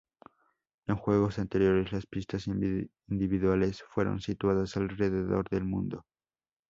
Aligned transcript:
En 0.87 0.95
juegos 0.95 1.37
anteriores, 1.37 1.91
las 1.91 2.07
pistas 2.07 2.47
individuales 2.47 3.83
fueron 3.87 4.19
situadas 4.19 4.75
alrededor 4.75 5.47
del 5.51 5.63
mundo. 5.63 6.07